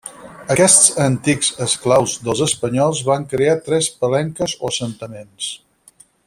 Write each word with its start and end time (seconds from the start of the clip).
Aquests 0.53 0.87
antics 1.07 1.51
esclaus 1.65 2.15
dels 2.27 2.41
espanyols 2.47 3.03
van 3.11 3.29
crear 3.35 3.55
tres 3.69 3.91
palenques 4.01 4.57
o 4.63 4.73
assentaments. 4.75 5.53